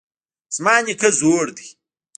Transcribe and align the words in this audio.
زما 0.55 0.75
نیکه 0.85 1.09
زوړ 1.19 1.45
دی 1.57 1.67